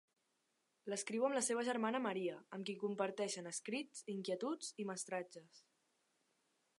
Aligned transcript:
L'escriu 0.91 1.25
amb 1.27 1.37
la 1.37 1.43
seva 1.47 1.65
germana 1.67 2.01
Maria, 2.05 2.39
amb 2.57 2.69
qui 2.69 2.75
comparteixen, 2.85 3.49
escrits, 3.53 4.03
inquietuds 4.17 4.73
i 4.85 4.89
mestratges. 4.93 5.65